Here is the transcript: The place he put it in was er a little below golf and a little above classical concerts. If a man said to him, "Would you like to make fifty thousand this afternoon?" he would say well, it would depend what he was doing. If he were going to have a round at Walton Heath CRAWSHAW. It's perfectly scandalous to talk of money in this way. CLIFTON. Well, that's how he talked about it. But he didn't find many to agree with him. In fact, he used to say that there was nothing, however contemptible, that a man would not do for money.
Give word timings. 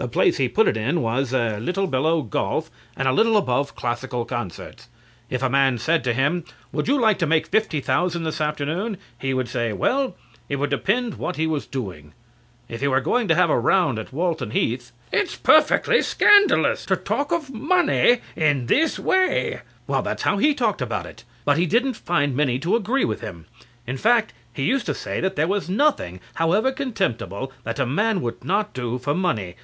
The 0.00 0.06
place 0.06 0.36
he 0.36 0.48
put 0.48 0.68
it 0.68 0.76
in 0.76 1.02
was 1.02 1.34
er 1.34 1.56
a 1.56 1.60
little 1.60 1.88
below 1.88 2.22
golf 2.22 2.70
and 2.96 3.08
a 3.08 3.12
little 3.12 3.36
above 3.36 3.74
classical 3.74 4.24
concerts. 4.24 4.86
If 5.28 5.42
a 5.42 5.50
man 5.50 5.76
said 5.78 6.04
to 6.04 6.14
him, 6.14 6.44
"Would 6.70 6.86
you 6.86 7.00
like 7.00 7.18
to 7.18 7.26
make 7.26 7.48
fifty 7.48 7.80
thousand 7.80 8.22
this 8.22 8.40
afternoon?" 8.40 8.98
he 9.18 9.34
would 9.34 9.48
say 9.48 9.72
well, 9.72 10.14
it 10.48 10.54
would 10.54 10.70
depend 10.70 11.14
what 11.14 11.34
he 11.34 11.48
was 11.48 11.66
doing. 11.66 12.12
If 12.68 12.80
he 12.80 12.86
were 12.86 13.00
going 13.00 13.26
to 13.26 13.34
have 13.34 13.50
a 13.50 13.58
round 13.58 13.98
at 13.98 14.12
Walton 14.12 14.52
Heath 14.52 14.92
CRAWSHAW. 15.10 15.20
It's 15.24 15.34
perfectly 15.36 16.00
scandalous 16.02 16.86
to 16.86 16.94
talk 16.94 17.32
of 17.32 17.52
money 17.52 18.20
in 18.36 18.66
this 18.66 19.00
way. 19.00 19.46
CLIFTON. 19.50 19.64
Well, 19.88 20.02
that's 20.02 20.22
how 20.22 20.36
he 20.38 20.54
talked 20.54 20.80
about 20.80 21.06
it. 21.06 21.24
But 21.44 21.58
he 21.58 21.66
didn't 21.66 21.94
find 21.96 22.36
many 22.36 22.60
to 22.60 22.76
agree 22.76 23.04
with 23.04 23.20
him. 23.20 23.46
In 23.84 23.96
fact, 23.96 24.32
he 24.52 24.62
used 24.62 24.86
to 24.86 24.94
say 24.94 25.18
that 25.18 25.34
there 25.34 25.48
was 25.48 25.68
nothing, 25.68 26.20
however 26.34 26.70
contemptible, 26.70 27.50
that 27.64 27.80
a 27.80 27.84
man 27.84 28.20
would 28.20 28.44
not 28.44 28.72
do 28.72 28.98
for 28.98 29.12
money. 29.12 29.56